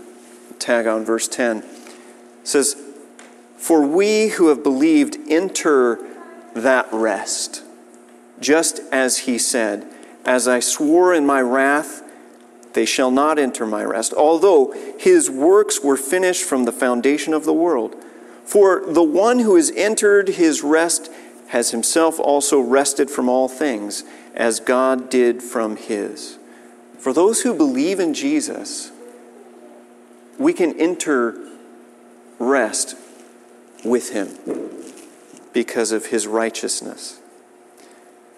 tag 0.58 0.86
on 0.86 1.04
verse 1.04 1.28
10 1.28 1.64
says, 2.44 2.76
For 3.56 3.82
we 3.82 4.28
who 4.28 4.48
have 4.48 4.62
believed 4.62 5.18
enter 5.28 5.98
that 6.54 6.88
rest, 6.92 7.62
just 8.40 8.80
as 8.92 9.18
he 9.18 9.38
said, 9.38 9.86
As 10.24 10.46
I 10.46 10.60
swore 10.60 11.12
in 11.12 11.26
my 11.26 11.40
wrath, 11.40 12.02
they 12.74 12.84
shall 12.84 13.10
not 13.10 13.38
enter 13.38 13.66
my 13.66 13.82
rest, 13.84 14.12
although 14.12 14.72
his 14.98 15.30
works 15.30 15.82
were 15.82 15.96
finished 15.96 16.44
from 16.44 16.64
the 16.64 16.72
foundation 16.72 17.32
of 17.32 17.44
the 17.44 17.54
world. 17.54 17.96
For 18.44 18.84
the 18.86 19.02
one 19.02 19.40
who 19.40 19.56
has 19.56 19.72
entered 19.74 20.28
his 20.28 20.62
rest 20.62 21.10
has 21.48 21.70
himself 21.70 22.20
also 22.20 22.60
rested 22.60 23.10
from 23.10 23.28
all 23.28 23.48
things 23.48 24.04
as 24.36 24.60
God 24.60 25.08
did 25.08 25.42
from 25.42 25.76
his. 25.76 26.38
For 26.98 27.12
those 27.12 27.42
who 27.42 27.54
believe 27.54 27.98
in 27.98 28.12
Jesus, 28.14 28.92
we 30.38 30.52
can 30.52 30.78
enter 30.78 31.40
rest 32.38 32.96
with 33.84 34.12
him 34.12 34.36
because 35.52 35.92
of 35.92 36.06
his 36.06 36.26
righteousness. 36.26 37.20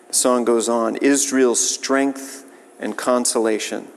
The 0.09 0.15
song 0.15 0.45
goes 0.45 0.69
on 0.69 0.97
Israel's 0.97 1.69
strength 1.69 2.45
and 2.79 2.97
consolation. 2.97 3.89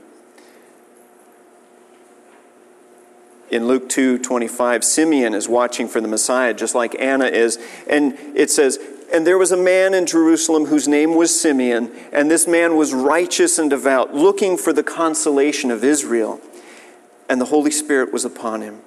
In 3.51 3.67
Luke 3.67 3.89
2 3.89 4.17
25, 4.17 4.83
Simeon 4.83 5.33
is 5.33 5.47
watching 5.47 5.87
for 5.87 6.01
the 6.01 6.07
Messiah 6.07 6.53
just 6.53 6.73
like 6.73 6.95
Anna 6.99 7.25
is. 7.25 7.59
And 7.87 8.17
it 8.33 8.49
says, 8.49 8.79
and 9.11 9.27
there 9.27 9.37
was 9.37 9.51
a 9.51 9.57
man 9.57 9.93
in 9.93 10.05
Jerusalem 10.05 10.65
whose 10.65 10.87
name 10.87 11.15
was 11.15 11.37
Simeon, 11.37 11.91
and 12.11 12.29
this 12.29 12.47
man 12.47 12.75
was 12.75 12.93
righteous 12.93 13.59
and 13.59 13.69
devout, 13.69 14.13
looking 14.13 14.57
for 14.57 14.73
the 14.73 14.83
consolation 14.83 15.71
of 15.71 15.83
Israel. 15.83 16.39
And 17.29 17.39
the 17.39 17.45
Holy 17.45 17.71
Spirit 17.71 18.11
was 18.11 18.25
upon 18.25 18.61
him. 18.61 18.81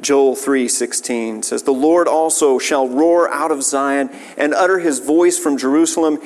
Joel 0.00 0.34
3:16 0.34 1.44
says, 1.44 1.62
"The 1.62 1.72
Lord 1.72 2.08
also 2.08 2.58
shall 2.58 2.88
roar 2.88 3.28
out 3.28 3.52
of 3.52 3.62
Zion 3.62 4.10
and 4.36 4.52
utter 4.52 4.80
his 4.80 4.98
voice 4.98 5.38
from 5.38 5.56
Jerusalem, 5.56 6.18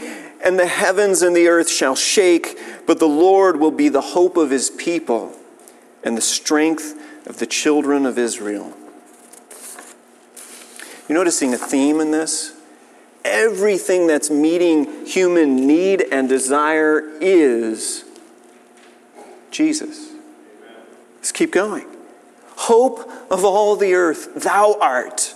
and 0.42 0.58
the 0.58 0.66
heavens 0.66 1.20
and 1.20 1.36
the 1.36 1.48
earth 1.48 1.68
shall 1.68 1.94
shake, 1.94 2.58
but 2.86 2.98
the 2.98 3.08
Lord 3.08 3.60
will 3.60 3.70
be 3.70 3.90
the 3.90 4.00
hope 4.00 4.38
of 4.38 4.50
his 4.50 4.70
people 4.70 5.32
and 6.02 6.16
the 6.16 6.22
strength 6.22 6.94
of 7.26 7.38
the 7.38 7.46
children 7.46 8.06
of 8.06 8.18
Israel." 8.18 8.72
You're 11.08 11.18
noticing 11.18 11.54
a 11.54 11.58
theme 11.58 12.00
in 12.00 12.10
this? 12.10 12.52
Everything 13.24 14.06
that's 14.06 14.30
meeting 14.30 15.06
human 15.06 15.66
need 15.66 16.04
and 16.12 16.28
desire 16.28 17.00
is 17.20 18.04
Jesus. 19.50 20.12
Let's 21.16 21.32
keep 21.32 21.52
going. 21.52 21.86
Hope 22.56 23.10
of 23.30 23.44
all 23.44 23.76
the 23.76 23.94
earth, 23.94 24.34
thou 24.34 24.76
art. 24.80 25.34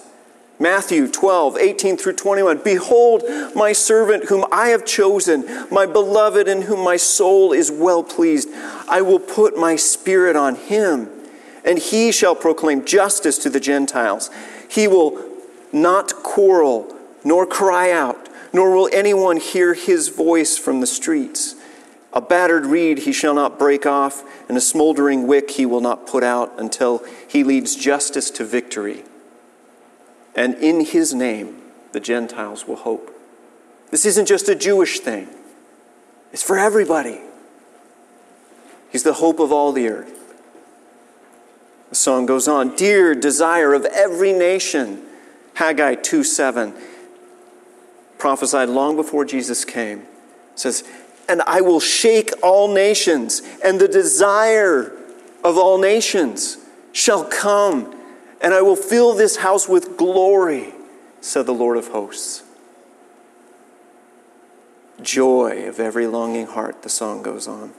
Matthew 0.59 1.09
12, 1.09 1.57
18 1.57 1.97
through 1.97 2.13
21. 2.13 2.59
Behold, 2.63 3.25
my 3.55 3.73
servant 3.73 4.29
whom 4.29 4.45
I 4.53 4.69
have 4.69 4.85
chosen, 4.85 5.67
my 5.71 5.87
beloved 5.87 6.47
in 6.49 6.63
whom 6.63 6.85
my 6.85 6.99
soul 6.99 7.53
is 7.53 7.71
well 7.71 8.03
pleased. 8.03 8.49
I 8.89 9.01
will 9.01 9.19
put 9.19 9.57
my 9.57 9.77
spirit 9.77 10.37
on 10.37 10.57
him, 10.57 11.09
and 11.65 11.79
he 11.79 12.13
shall 12.13 12.35
proclaim 12.35 12.85
justice 12.85 13.39
to 13.39 13.51
the 13.51 13.61
Gentiles. 13.61 14.31
He 14.69 14.87
will 14.87 15.30
not 15.73 16.15
quarrel, 16.23 16.95
nor 17.25 17.47
cry 17.47 17.91
out, 17.91 18.29
nor 18.53 18.75
will 18.75 18.89
anyone 18.93 19.37
hear 19.37 19.75
his 19.75 20.09
voice 20.09 20.57
from 20.57 20.81
the 20.81 20.87
streets. 20.87 21.55
A 22.13 22.21
battered 22.21 22.67
reed 22.67 23.01
he 23.01 23.13
shall 23.13 23.35
not 23.35 23.59
break 23.59 23.87
off, 23.87 24.25
and 24.49 24.57
a 24.57 24.61
smoldering 24.61 25.27
wick 25.27 25.53
he 25.53 25.67
will 25.67 25.81
not 25.81 26.07
put 26.07 26.25
out 26.25 26.53
until 26.59 27.05
he 27.29 27.45
leads 27.45 27.77
justice 27.77 28.31
to 28.33 28.45
victory. 28.45 29.05
And 30.35 30.55
in 30.55 30.85
his 30.85 31.15
name, 31.15 31.63
the 31.93 32.01
Gentiles 32.01 32.67
will 32.67 32.77
hope. 32.77 33.17
This 33.91 34.05
isn't 34.05 34.27
just 34.27 34.49
a 34.49 34.55
Jewish 34.55 35.01
thing, 35.01 35.29
it's 36.33 36.43
for 36.43 36.59
everybody. 36.59 37.21
He's 38.91 39.03
the 39.05 39.15
hope 39.15 39.39
of 39.39 39.53
all 39.53 39.71
the 39.71 39.89
earth. 39.89 40.17
The 41.91 41.95
song 41.95 42.27
goes 42.27 42.49
on 42.49 42.75
Dear 42.75 43.15
desire 43.15 43.73
of 43.73 43.85
every 43.85 44.33
nation 44.33 45.07
Haggai 45.61 45.97
2 45.97 46.25
7, 46.25 46.73
prophesied 48.17 48.71
long 48.71 48.97
before 48.97 49.27
Jesus 49.27 49.67
came, 49.67 50.07
says, 50.55 50.85
And 51.29 51.43
I 51.43 51.61
will 51.61 51.81
shake 51.81 52.33
all 52.43 52.73
nations, 52.73 53.43
and 53.63 53.79
the 53.79 53.87
desire 53.87 54.91
of 55.45 55.59
all 55.59 55.77
nations 55.77 56.57
shall 56.93 57.27
come, 57.27 57.95
and 58.41 58.55
I 58.55 58.63
will 58.63 58.75
fill 58.75 59.13
this 59.13 59.37
house 59.37 59.69
with 59.69 59.99
glory, 59.99 60.73
said 61.21 61.45
the 61.45 61.53
Lord 61.53 61.77
of 61.77 61.89
hosts. 61.89 62.43
Joy 65.03 65.69
of 65.69 65.79
every 65.79 66.07
longing 66.07 66.47
heart, 66.47 66.83
the 66.83 66.89
song 66.89 67.23
goes 67.23 67.47
on. 67.47 67.75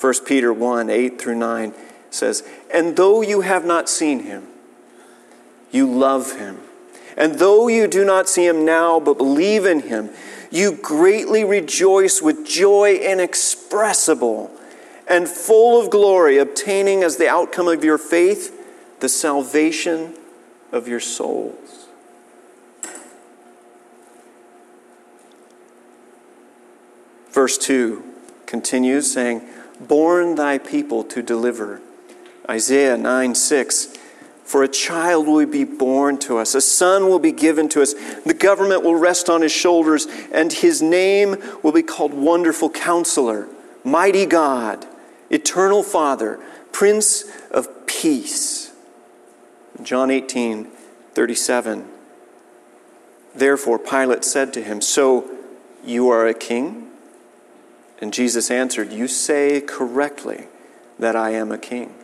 1 0.00 0.14
Peter 0.24 0.52
1 0.52 0.88
8 0.88 1.20
through 1.20 1.34
9 1.34 1.74
says, 2.10 2.44
And 2.72 2.94
though 2.94 3.22
you 3.22 3.40
have 3.40 3.64
not 3.64 3.88
seen 3.88 4.20
him, 4.20 4.46
you 5.72 5.90
love 5.90 6.38
him. 6.38 6.60
And 7.16 7.34
though 7.38 7.66
you 7.66 7.88
do 7.88 8.04
not 8.04 8.28
see 8.28 8.46
him 8.46 8.64
now, 8.64 9.00
but 9.00 9.18
believe 9.18 9.66
in 9.66 9.80
him, 9.80 10.10
you 10.50 10.72
greatly 10.72 11.44
rejoice 11.44 12.22
with 12.22 12.46
joy 12.46 12.94
inexpressible 12.94 14.50
and 15.08 15.28
full 15.28 15.80
of 15.80 15.90
glory, 15.90 16.38
obtaining 16.38 17.02
as 17.02 17.16
the 17.16 17.28
outcome 17.28 17.68
of 17.68 17.82
your 17.82 17.98
faith 17.98 18.58
the 19.00 19.08
salvation 19.08 20.14
of 20.70 20.86
your 20.86 21.00
souls. 21.00 21.86
Verse 27.30 27.58
2 27.58 28.04
continues 28.46 29.12
saying, 29.12 29.42
Born 29.80 30.34
thy 30.34 30.58
people 30.58 31.02
to 31.04 31.22
deliver. 31.22 31.80
Isaiah 32.48 32.96
9 32.96 33.34
6. 33.34 33.96
For 34.44 34.62
a 34.62 34.68
child 34.68 35.28
will 35.28 35.46
be 35.46 35.64
born 35.64 36.18
to 36.18 36.38
us, 36.38 36.54
a 36.54 36.60
son 36.60 37.08
will 37.08 37.18
be 37.18 37.32
given 37.32 37.68
to 37.70 37.82
us, 37.82 37.94
the 38.24 38.34
government 38.34 38.82
will 38.82 38.96
rest 38.96 39.30
on 39.30 39.42
his 39.42 39.52
shoulders, 39.52 40.06
and 40.32 40.52
his 40.52 40.82
name 40.82 41.36
will 41.62 41.72
be 41.72 41.82
called 41.82 42.12
Wonderful 42.12 42.70
Counselor, 42.70 43.48
Mighty 43.84 44.26
God, 44.26 44.86
Eternal 45.30 45.82
Father, 45.82 46.40
Prince 46.72 47.24
of 47.50 47.86
Peace. 47.86 48.72
John 49.82 50.10
18 50.10 50.68
37. 51.14 51.88
Therefore, 53.34 53.78
Pilate 53.78 54.24
said 54.24 54.52
to 54.54 54.62
him, 54.62 54.80
So 54.80 55.30
you 55.84 56.08
are 56.08 56.26
a 56.26 56.34
king? 56.34 56.90
And 58.00 58.12
Jesus 58.12 58.50
answered, 58.50 58.92
You 58.92 59.08
say 59.08 59.60
correctly 59.60 60.46
that 60.98 61.16
I 61.16 61.30
am 61.30 61.52
a 61.52 61.58
king. 61.58 61.94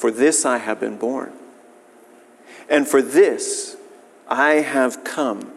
For 0.00 0.10
this 0.10 0.46
I 0.46 0.56
have 0.56 0.80
been 0.80 0.96
born. 0.96 1.34
And 2.70 2.88
for 2.88 3.02
this 3.02 3.76
I 4.26 4.52
have 4.52 5.04
come 5.04 5.52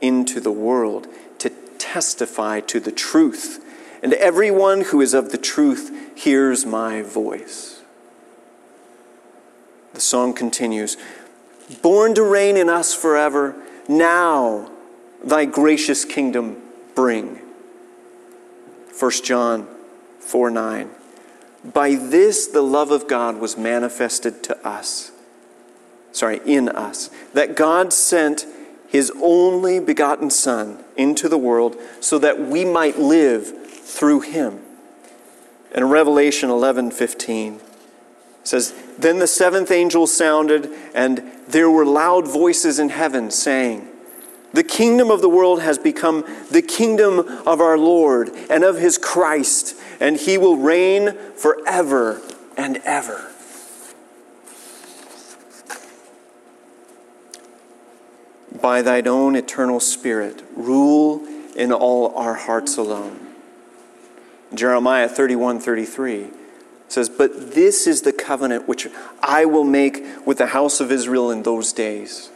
into 0.00 0.40
the 0.40 0.50
world 0.50 1.06
to 1.40 1.50
testify 1.76 2.60
to 2.60 2.80
the 2.80 2.90
truth. 2.90 3.62
And 4.02 4.14
everyone 4.14 4.84
who 4.84 5.02
is 5.02 5.12
of 5.12 5.32
the 5.32 5.38
truth 5.38 6.16
hears 6.16 6.64
my 6.64 7.02
voice. 7.02 7.82
The 9.92 10.00
song 10.00 10.32
continues 10.32 10.96
Born 11.82 12.14
to 12.14 12.22
reign 12.22 12.56
in 12.56 12.70
us 12.70 12.94
forever, 12.94 13.54
now 13.86 14.70
thy 15.22 15.44
gracious 15.44 16.06
kingdom 16.06 16.56
bring. 16.94 17.38
1 18.98 19.10
John 19.22 19.68
4 20.20 20.50
9. 20.50 20.90
By 21.72 21.94
this 21.94 22.46
the 22.46 22.62
love 22.62 22.90
of 22.90 23.08
God 23.08 23.38
was 23.38 23.56
manifested 23.56 24.42
to 24.44 24.66
us. 24.66 25.12
Sorry, 26.12 26.40
in 26.44 26.68
us. 26.68 27.10
That 27.32 27.56
God 27.56 27.92
sent 27.92 28.46
his 28.88 29.10
only 29.20 29.80
begotten 29.80 30.30
Son 30.30 30.84
into 30.96 31.28
the 31.28 31.38
world 31.38 31.76
so 32.00 32.18
that 32.18 32.40
we 32.40 32.64
might 32.64 32.98
live 32.98 33.66
through 33.68 34.20
him. 34.20 34.60
And 35.72 35.90
Revelation 35.90 36.50
11 36.50 36.92
15 36.92 37.60
says, 38.44 38.74
Then 38.98 39.18
the 39.18 39.26
seventh 39.26 39.72
angel 39.72 40.06
sounded, 40.06 40.70
and 40.94 41.22
there 41.48 41.70
were 41.70 41.84
loud 41.84 42.28
voices 42.28 42.78
in 42.78 42.90
heaven 42.90 43.30
saying, 43.30 43.88
The 44.54 44.62
kingdom 44.62 45.10
of 45.10 45.20
the 45.20 45.28
world 45.28 45.62
has 45.62 45.78
become 45.78 46.24
the 46.50 46.62
kingdom 46.62 47.18
of 47.18 47.60
our 47.60 47.76
Lord 47.76 48.30
and 48.48 48.62
of 48.62 48.78
his 48.78 48.98
Christ 48.98 49.74
and 50.00 50.16
he 50.16 50.38
will 50.38 50.56
reign 50.56 51.16
forever 51.34 52.20
and 52.56 52.76
ever. 52.84 53.30
By 58.60 58.80
thine 58.80 59.08
own 59.08 59.34
eternal 59.34 59.80
Spirit, 59.80 60.42
rule 60.54 61.26
in 61.56 61.72
all 61.72 62.14
our 62.14 62.34
hearts 62.34 62.76
alone. 62.76 63.34
Jeremiah 64.54 65.08
31 65.08 65.58
33 65.58 66.28
says, 66.86 67.08
But 67.08 67.54
this 67.54 67.88
is 67.88 68.02
the 68.02 68.12
covenant 68.12 68.68
which 68.68 68.86
I 69.20 69.44
will 69.46 69.64
make 69.64 70.04
with 70.24 70.38
the 70.38 70.46
house 70.46 70.80
of 70.80 70.92
Israel 70.92 71.30
in 71.30 71.42
those 71.42 71.72
days, 71.72 72.30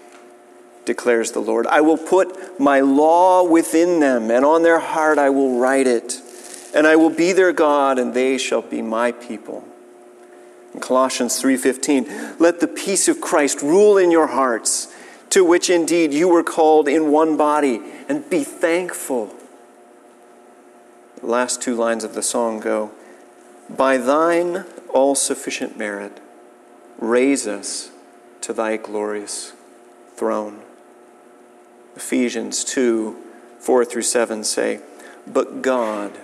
declares 0.88 1.30
the 1.30 1.40
Lord. 1.40 1.68
I 1.68 1.80
will 1.82 1.96
put 1.96 2.58
my 2.58 2.80
law 2.80 3.44
within 3.44 4.00
them, 4.00 4.32
and 4.32 4.44
on 4.44 4.64
their 4.64 4.80
heart 4.80 5.18
I 5.18 5.30
will 5.30 5.60
write 5.60 5.86
it 5.86 6.20
and 6.74 6.86
I 6.86 6.96
will 6.96 7.10
be 7.10 7.32
their 7.32 7.52
God, 7.52 7.98
and 7.98 8.14
they 8.14 8.38
shall 8.38 8.62
be 8.62 8.82
my 8.82 9.12
people. 9.12 9.64
In 10.74 10.80
Colossians 10.80 11.40
3:15, 11.40 12.36
let 12.38 12.60
the 12.60 12.68
peace 12.68 13.08
of 13.08 13.20
Christ 13.20 13.62
rule 13.62 13.96
in 13.96 14.10
your 14.10 14.28
hearts, 14.28 14.88
to 15.30 15.44
which 15.44 15.70
indeed 15.70 16.12
you 16.12 16.28
were 16.28 16.42
called 16.42 16.88
in 16.88 17.10
one 17.10 17.36
body, 17.36 17.82
and 18.08 18.28
be 18.28 18.44
thankful. 18.44 19.34
The 21.20 21.26
last 21.26 21.60
two 21.62 21.74
lines 21.74 22.04
of 22.04 22.14
the 22.14 22.22
song 22.22 22.60
go, 22.60 22.92
By 23.68 23.96
thine 23.96 24.64
all 24.90 25.14
sufficient 25.14 25.76
merit, 25.76 26.20
raise 26.98 27.46
us 27.46 27.90
to 28.42 28.52
thy 28.52 28.76
glorious 28.76 29.52
throne. 30.16 30.62
Ephesians 31.98 32.62
2 32.62 33.16
4 33.58 33.84
through 33.84 34.02
7 34.02 34.44
say, 34.44 34.78
But 35.26 35.62
God, 35.62 36.16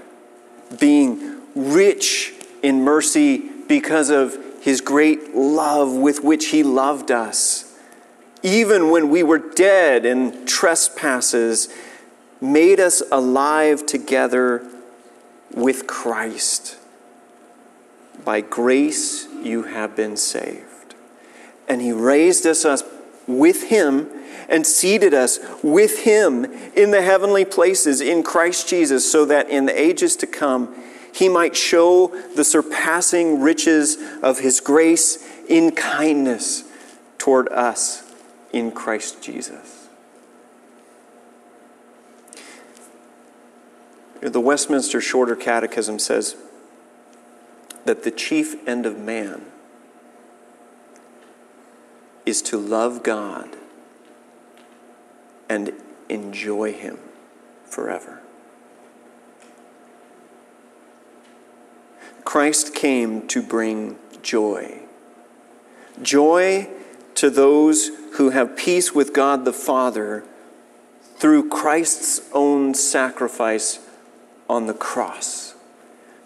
being 0.78 1.40
rich 1.56 2.32
in 2.62 2.84
mercy 2.84 3.50
because 3.66 4.08
of 4.08 4.38
his 4.60 4.80
great 4.80 5.34
love 5.34 5.92
with 5.92 6.22
which 6.22 6.46
he 6.46 6.62
loved 6.62 7.10
us. 7.10 7.76
Even 8.44 8.90
when 8.90 9.08
we 9.10 9.24
were 9.24 9.40
dead 9.40 10.06
in 10.06 10.46
trespasses, 10.46 11.68
made 12.40 12.78
us 12.78 13.02
alive 13.10 13.84
together 13.84 14.64
with 15.52 15.88
Christ. 15.88 16.78
By 18.24 18.42
grace 18.42 19.26
you 19.42 19.64
have 19.64 19.96
been 19.96 20.16
saved. 20.16 20.94
And 21.66 21.82
he 21.82 21.90
raised 21.90 22.46
us 22.46 22.64
up 22.64 22.93
with 23.26 23.64
him 23.64 24.08
and 24.48 24.66
seated 24.66 25.14
us 25.14 25.38
with 25.62 26.00
him 26.00 26.44
in 26.74 26.90
the 26.90 27.02
heavenly 27.02 27.44
places 27.44 28.00
in 28.00 28.22
Christ 28.22 28.68
Jesus, 28.68 29.10
so 29.10 29.24
that 29.24 29.48
in 29.48 29.66
the 29.66 29.80
ages 29.80 30.16
to 30.16 30.26
come 30.26 30.74
he 31.12 31.28
might 31.28 31.56
show 31.56 32.08
the 32.34 32.44
surpassing 32.44 33.40
riches 33.40 33.96
of 34.22 34.40
his 34.40 34.60
grace 34.60 35.24
in 35.48 35.70
kindness 35.70 36.64
toward 37.18 37.48
us 37.48 38.02
in 38.52 38.72
Christ 38.72 39.22
Jesus. 39.22 39.88
The 44.20 44.40
Westminster 44.40 45.00
Shorter 45.00 45.36
Catechism 45.36 45.98
says 45.98 46.34
that 47.84 48.02
the 48.02 48.10
chief 48.10 48.66
end 48.66 48.86
of 48.86 48.98
man 48.98 49.44
is 52.26 52.42
to 52.42 52.58
love 52.58 53.02
God 53.02 53.56
and 55.48 55.72
enjoy 56.08 56.72
Him 56.72 56.98
forever. 57.64 58.20
Christ 62.24 62.74
came 62.74 63.26
to 63.28 63.42
bring 63.42 63.98
joy. 64.22 64.80
Joy 66.02 66.68
to 67.14 67.30
those 67.30 67.90
who 68.14 68.30
have 68.30 68.56
peace 68.56 68.94
with 68.94 69.12
God 69.12 69.44
the 69.44 69.52
Father 69.52 70.24
through 71.16 71.48
Christ's 71.48 72.28
own 72.32 72.74
sacrifice 72.74 73.78
on 74.48 74.66
the 74.66 74.74
cross. 74.74 75.54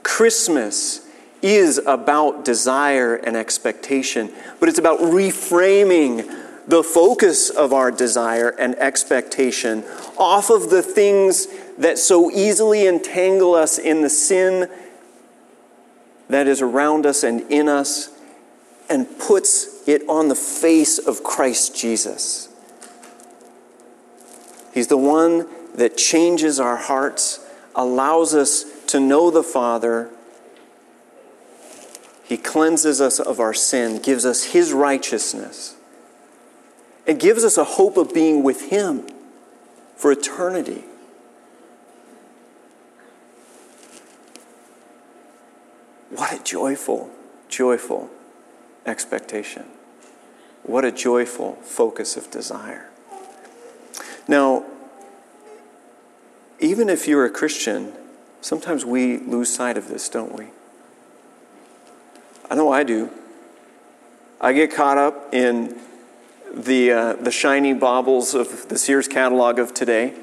Christmas 0.03 1.08
is 1.43 1.79
about 1.87 2.45
desire 2.45 3.15
and 3.15 3.37
expectation, 3.37 4.33
but 4.61 4.69
it's 4.69 4.79
about 4.79 4.99
reframing 5.01 6.47
the 6.67 6.83
focus 6.83 7.49
of 7.49 7.73
our 7.73 7.91
desire 7.91 8.51
and 8.51 8.75
expectation 8.77 9.83
off 10.19 10.51
of 10.51 10.69
the 10.69 10.83
things 10.83 11.49
that 11.79 11.97
so 11.97 12.31
easily 12.31 12.87
entangle 12.87 13.55
us 13.55 13.79
in 13.79 14.03
the 14.03 14.11
sin 14.11 14.69
that 16.29 16.47
is 16.47 16.61
around 16.61 17.07
us 17.07 17.23
and 17.23 17.41
in 17.51 17.69
us 17.69 18.11
and 18.91 19.07
puts 19.19 19.87
it 19.89 20.03
on 20.09 20.29
the 20.29 20.35
face 20.35 20.99
of 20.99 21.23
Christ 21.23 21.75
Jesus. 21.77 22.49
He's 24.73 24.89
the 24.89 24.99
one 24.99 25.47
that 25.75 25.97
changes 25.97 26.61
our 26.61 26.77
hearts, 26.77 27.45
allows 27.75 28.35
us 28.35 28.65
to 28.89 29.01
know 29.01 29.31
the 29.31 29.43
Father. 29.43 30.11
He 32.29 32.37
cleanses 32.37 33.01
us 33.01 33.19
of 33.19 33.41
our 33.41 33.55
sin, 33.55 34.03
gives 34.03 34.27
us 34.27 34.45
His 34.45 34.75
righteousness 34.75 35.77
and 37.07 37.19
gives 37.19 37.43
us 37.43 37.57
a 37.57 37.65
hope 37.65 37.97
of 37.97 38.13
being 38.13 38.43
with 38.43 38.69
Him 38.69 39.07
for 39.97 40.13
eternity. 40.13 40.85
What 46.11 46.39
a 46.39 46.45
joyful, 46.45 47.11
joyful 47.49 48.11
expectation. 48.85 49.65
What 50.65 50.85
a 50.85 50.93
joyful 50.93 51.55
focus 51.63 52.19
of 52.19 52.31
desire. 52.31 52.91
Now, 54.29 54.67
even 56.61 56.91
if 56.91 57.09
you're 57.09 57.25
a 57.25 57.31
Christian, 57.31 57.95
sometimes 58.43 58.85
we 58.85 59.17
lose 59.17 59.49
sight 59.49 59.79
of 59.79 59.89
this, 59.89 60.11
don't 60.11 60.37
we? 60.37 60.49
I 62.51 62.55
know 62.55 62.73
I 62.73 62.83
do. 62.83 63.11
I 64.41 64.53
get 64.53 64.73
caught 64.73 64.97
up 64.97 65.35
in 65.35 65.79
the, 66.55 66.93
uh, 66.93 67.13
the 67.15 67.31
shiny 67.31 67.75
baubles 67.75 68.35
of 68.35 68.69
the 68.69 68.79
Sears 68.79 69.09
catalog 69.09 69.59
of 69.59 69.75
today. 69.75 70.15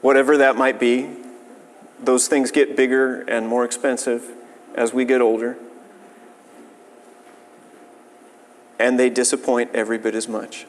Whatever 0.00 0.38
that 0.38 0.56
might 0.56 0.80
be, 0.80 1.10
those 1.98 2.28
things 2.28 2.50
get 2.50 2.76
bigger 2.76 3.22
and 3.22 3.48
more 3.48 3.64
expensive 3.64 4.30
as 4.74 4.92
we 4.94 5.04
get 5.04 5.20
older. 5.20 5.56
And 8.78 8.98
they 8.98 9.10
disappoint 9.10 9.74
every 9.74 9.98
bit 9.98 10.14
as 10.14 10.28
much. 10.28 10.66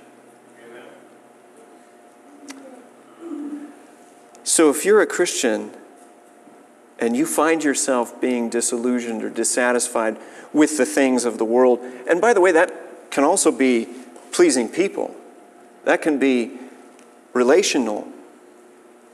So 4.43 4.69
if 4.69 4.85
you're 4.85 5.01
a 5.01 5.07
Christian 5.07 5.71
and 6.99 7.15
you 7.15 7.25
find 7.25 7.63
yourself 7.63 8.19
being 8.19 8.49
disillusioned 8.49 9.23
or 9.23 9.29
dissatisfied 9.29 10.17
with 10.53 10.77
the 10.77 10.85
things 10.85 11.25
of 11.25 11.37
the 11.37 11.45
world, 11.45 11.79
and 12.09 12.19
by 12.19 12.33
the 12.33 12.41
way, 12.41 12.51
that 12.51 13.11
can 13.11 13.23
also 13.23 13.51
be 13.51 13.87
pleasing 14.31 14.69
people, 14.69 15.15
that 15.85 16.01
can 16.01 16.17
be 16.19 16.51
relational, 17.33 18.07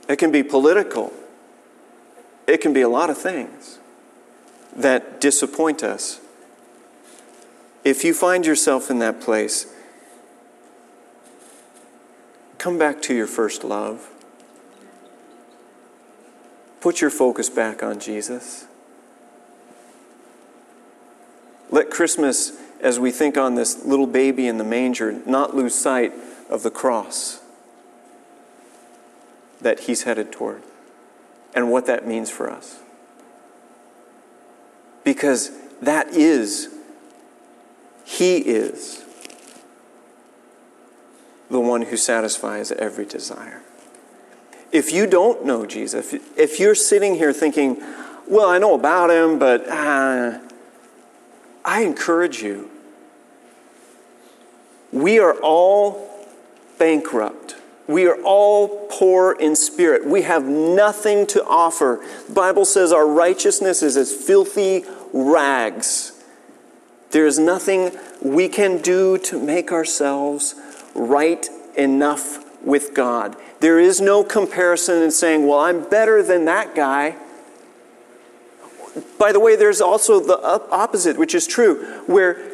it 0.08 0.16
can 0.16 0.32
be 0.32 0.42
political, 0.42 1.12
it 2.46 2.60
can 2.60 2.72
be 2.72 2.80
a 2.80 2.88
lot 2.88 3.10
of 3.10 3.18
things 3.18 3.78
that 4.74 5.20
disappoint 5.20 5.82
us. 5.82 6.20
If 7.84 8.04
you 8.04 8.14
find 8.14 8.46
yourself 8.46 8.90
in 8.90 8.98
that 9.00 9.20
place, 9.20 9.66
come 12.58 12.78
back 12.78 13.02
to 13.02 13.14
your 13.14 13.26
first 13.26 13.62
love. 13.62 14.10
Put 16.84 17.00
your 17.00 17.08
focus 17.08 17.48
back 17.48 17.82
on 17.82 17.98
Jesus. 17.98 18.66
Let 21.70 21.88
Christmas, 21.88 22.52
as 22.78 23.00
we 23.00 23.10
think 23.10 23.38
on 23.38 23.54
this 23.54 23.86
little 23.86 24.06
baby 24.06 24.46
in 24.46 24.58
the 24.58 24.64
manger, 24.64 25.18
not 25.24 25.56
lose 25.56 25.74
sight 25.74 26.12
of 26.50 26.62
the 26.62 26.70
cross 26.70 27.40
that 29.62 29.80
he's 29.80 30.02
headed 30.02 30.30
toward 30.30 30.62
and 31.54 31.70
what 31.70 31.86
that 31.86 32.06
means 32.06 32.28
for 32.28 32.50
us. 32.50 32.80
Because 35.04 35.52
that 35.80 36.08
is, 36.08 36.68
he 38.04 38.36
is 38.36 39.02
the 41.48 41.60
one 41.60 41.80
who 41.80 41.96
satisfies 41.96 42.72
every 42.72 43.06
desire. 43.06 43.63
If 44.74 44.92
you 44.92 45.06
don't 45.06 45.44
know 45.44 45.64
Jesus, 45.64 46.12
if 46.36 46.58
you're 46.58 46.74
sitting 46.74 47.14
here 47.14 47.32
thinking, 47.32 47.80
well, 48.26 48.50
I 48.50 48.58
know 48.58 48.74
about 48.74 49.08
him, 49.08 49.38
but 49.38 49.68
uh, 49.68 50.40
I 51.64 51.82
encourage 51.82 52.42
you. 52.42 52.68
We 54.90 55.20
are 55.20 55.34
all 55.34 56.26
bankrupt. 56.76 57.54
We 57.86 58.08
are 58.08 58.20
all 58.24 58.88
poor 58.90 59.36
in 59.38 59.54
spirit. 59.54 60.04
We 60.06 60.22
have 60.22 60.44
nothing 60.44 61.28
to 61.28 61.44
offer. 61.44 62.04
The 62.26 62.34
Bible 62.34 62.64
says 62.64 62.90
our 62.90 63.06
righteousness 63.06 63.80
is 63.80 63.96
as 63.96 64.12
filthy 64.12 64.84
rags. 65.12 66.20
There 67.12 67.26
is 67.26 67.38
nothing 67.38 67.92
we 68.20 68.48
can 68.48 68.82
do 68.82 69.18
to 69.18 69.40
make 69.40 69.70
ourselves 69.70 70.56
right 70.96 71.48
enough 71.76 72.43
with 72.64 72.94
God. 72.94 73.36
There 73.60 73.78
is 73.78 74.00
no 74.00 74.24
comparison 74.24 75.02
in 75.02 75.10
saying, 75.10 75.46
well, 75.46 75.60
I'm 75.60 75.88
better 75.88 76.22
than 76.22 76.44
that 76.46 76.74
guy. 76.74 77.16
By 79.18 79.32
the 79.32 79.40
way, 79.40 79.56
there's 79.56 79.80
also 79.80 80.20
the 80.20 80.40
opposite, 80.70 81.18
which 81.18 81.34
is 81.34 81.46
true, 81.46 81.84
where 82.06 82.52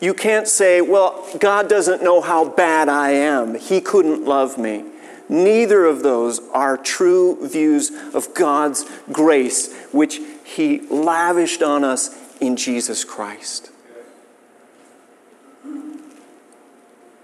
you 0.00 0.14
can't 0.14 0.48
say, 0.48 0.80
well, 0.80 1.26
God 1.38 1.68
doesn't 1.68 2.02
know 2.02 2.20
how 2.20 2.48
bad 2.48 2.88
I 2.88 3.10
am. 3.10 3.54
He 3.54 3.80
couldn't 3.80 4.24
love 4.24 4.58
me. 4.58 4.84
Neither 5.28 5.84
of 5.84 6.02
those 6.02 6.40
are 6.52 6.76
true 6.76 7.46
views 7.46 7.92
of 8.14 8.34
God's 8.34 8.84
grace, 9.12 9.72
which 9.92 10.18
He 10.44 10.80
lavished 10.88 11.62
on 11.62 11.84
us 11.84 12.10
in 12.40 12.56
Jesus 12.56 13.04
Christ. 13.04 13.70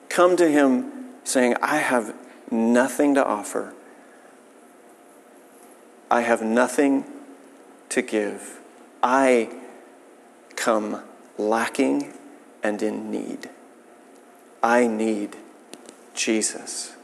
Come 0.08 0.36
to 0.36 0.48
Him 0.48 0.95
saying, 1.26 1.56
I 1.60 1.78
have 1.78 2.14
nothing 2.50 3.14
to 3.14 3.24
offer. 3.24 3.74
I 6.10 6.20
have 6.22 6.42
nothing 6.42 7.04
to 7.88 8.02
give. 8.02 8.60
I 9.02 9.50
come 10.54 11.02
lacking 11.36 12.12
and 12.62 12.80
in 12.82 13.10
need. 13.10 13.50
I 14.62 14.86
need 14.86 15.36
Jesus. 16.14 16.94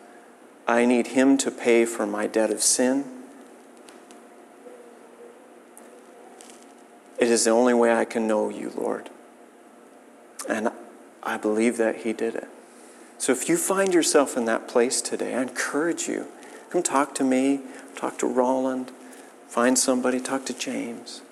I 0.66 0.84
need 0.84 1.08
Him 1.08 1.36
to 1.38 1.50
pay 1.50 1.84
for 1.84 2.06
my 2.06 2.26
debt 2.26 2.50
of 2.50 2.62
sin. 2.62 3.04
It 7.18 7.28
is 7.28 7.44
the 7.44 7.50
only 7.50 7.74
way 7.74 7.92
I 7.92 8.04
can 8.04 8.26
know 8.26 8.48
you, 8.48 8.72
Lord. 8.76 9.10
And 10.48 10.70
I 11.22 11.36
believe 11.36 11.76
that 11.76 11.98
He 11.98 12.12
did 12.12 12.34
it. 12.34 12.48
So 13.22 13.30
if 13.30 13.48
you 13.48 13.56
find 13.56 13.94
yourself 13.94 14.36
in 14.36 14.46
that 14.46 14.66
place 14.66 15.00
today, 15.00 15.36
I 15.36 15.42
encourage 15.42 16.08
you 16.08 16.26
come 16.70 16.82
talk 16.82 17.14
to 17.14 17.22
me, 17.22 17.60
talk 17.94 18.18
to 18.18 18.26
Roland, 18.26 18.90
find 19.46 19.78
somebody, 19.78 20.18
talk 20.18 20.44
to 20.46 20.52
James. 20.52 21.22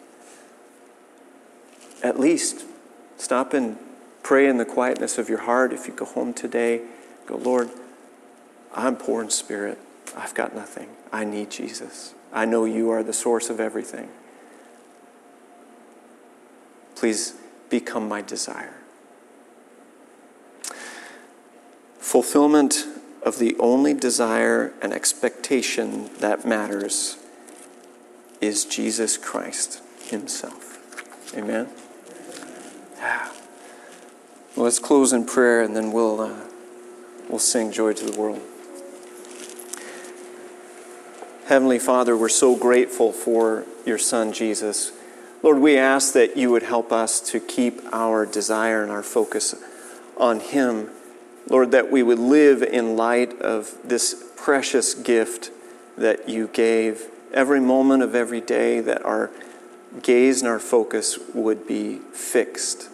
At 2.00 2.20
least 2.20 2.64
stop 3.16 3.52
and 3.52 3.76
pray 4.22 4.46
in 4.46 4.56
the 4.56 4.64
quietness 4.64 5.18
of 5.18 5.28
your 5.28 5.40
heart. 5.40 5.72
If 5.72 5.88
you 5.88 5.92
go 5.92 6.04
home 6.04 6.32
today, 6.32 6.82
go, 7.26 7.34
Lord, 7.36 7.70
I'm 8.72 8.94
poor 8.94 9.20
in 9.20 9.30
spirit. 9.30 9.76
I've 10.16 10.32
got 10.32 10.54
nothing. 10.54 10.90
I 11.12 11.24
need 11.24 11.50
Jesus. 11.50 12.14
I 12.32 12.44
know 12.44 12.66
you 12.66 12.90
are 12.90 13.02
the 13.02 13.12
source 13.12 13.50
of 13.50 13.58
everything. 13.58 14.10
Please 16.94 17.34
become 17.68 18.06
my 18.06 18.22
desire. 18.22 18.79
Fulfillment 22.00 22.84
of 23.22 23.38
the 23.38 23.56
only 23.58 23.94
desire 23.94 24.72
and 24.82 24.92
expectation 24.92 26.10
that 26.18 26.44
matters 26.44 27.16
is 28.40 28.64
Jesus 28.64 29.16
Christ 29.16 29.82
Himself. 30.08 30.78
Amen? 31.36 31.68
Well, 34.56 34.64
let's 34.64 34.78
close 34.78 35.12
in 35.12 35.26
prayer 35.26 35.62
and 35.62 35.76
then 35.76 35.92
we'll, 35.92 36.20
uh, 36.20 36.34
we'll 37.28 37.38
sing 37.38 37.70
Joy 37.70 37.92
to 37.92 38.04
the 38.04 38.18
World. 38.18 38.40
Heavenly 41.46 41.78
Father, 41.78 42.16
we're 42.16 42.28
so 42.28 42.56
grateful 42.56 43.12
for 43.12 43.64
your 43.84 43.98
Son, 43.98 44.32
Jesus. 44.32 44.92
Lord, 45.42 45.58
we 45.58 45.76
ask 45.76 46.12
that 46.14 46.36
you 46.36 46.50
would 46.50 46.62
help 46.62 46.92
us 46.92 47.20
to 47.30 47.40
keep 47.40 47.80
our 47.92 48.26
desire 48.26 48.82
and 48.82 48.90
our 48.90 49.02
focus 49.02 49.54
on 50.16 50.40
Him 50.40 50.90
Lord, 51.50 51.72
that 51.72 51.90
we 51.90 52.04
would 52.04 52.20
live 52.20 52.62
in 52.62 52.96
light 52.96 53.38
of 53.40 53.76
this 53.84 54.24
precious 54.36 54.94
gift 54.94 55.50
that 55.98 56.28
you 56.28 56.46
gave 56.46 57.08
every 57.34 57.60
moment 57.60 58.04
of 58.04 58.14
every 58.14 58.40
day, 58.40 58.80
that 58.80 59.04
our 59.04 59.30
gaze 60.00 60.40
and 60.40 60.48
our 60.48 60.60
focus 60.60 61.18
would 61.34 61.66
be 61.66 61.98
fixed. 62.12 62.88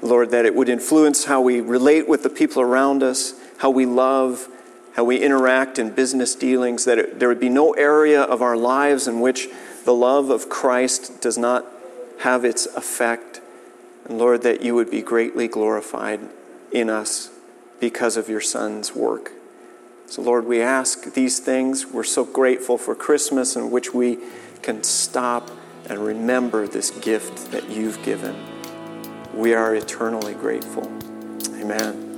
Lord, 0.00 0.30
that 0.30 0.46
it 0.46 0.54
would 0.54 0.70
influence 0.70 1.26
how 1.26 1.42
we 1.42 1.60
relate 1.60 2.08
with 2.08 2.22
the 2.22 2.30
people 2.30 2.62
around 2.62 3.02
us, 3.02 3.34
how 3.58 3.68
we 3.68 3.84
love, 3.84 4.48
how 4.94 5.04
we 5.04 5.18
interact 5.18 5.78
in 5.78 5.90
business 5.90 6.34
dealings, 6.34 6.86
that 6.86 6.98
it, 6.98 7.20
there 7.20 7.28
would 7.28 7.38
be 7.38 7.50
no 7.50 7.72
area 7.72 8.22
of 8.22 8.40
our 8.40 8.56
lives 8.56 9.06
in 9.06 9.20
which 9.20 9.48
the 9.84 9.94
love 9.94 10.30
of 10.30 10.48
Christ 10.48 11.20
does 11.20 11.36
not 11.36 11.66
have 12.20 12.46
its 12.46 12.64
effect. 12.66 13.42
And 14.06 14.18
Lord, 14.18 14.42
that 14.42 14.62
you 14.62 14.74
would 14.74 14.90
be 14.90 15.02
greatly 15.02 15.48
glorified 15.48 16.20
in 16.72 16.90
us 16.90 17.30
because 17.80 18.16
of 18.16 18.28
your 18.28 18.40
Son's 18.40 18.94
work. 18.94 19.32
So, 20.06 20.22
Lord, 20.22 20.46
we 20.46 20.60
ask 20.60 21.14
these 21.14 21.38
things. 21.38 21.86
We're 21.86 22.04
so 22.04 22.24
grateful 22.24 22.76
for 22.78 22.94
Christmas 22.94 23.56
in 23.56 23.70
which 23.70 23.94
we 23.94 24.18
can 24.62 24.82
stop 24.82 25.50
and 25.88 25.98
remember 25.98 26.68
this 26.68 26.90
gift 26.90 27.50
that 27.50 27.68
you've 27.70 28.02
given. 28.04 28.36
We 29.34 29.54
are 29.54 29.74
eternally 29.74 30.34
grateful. 30.34 30.84
Amen. 31.54 32.11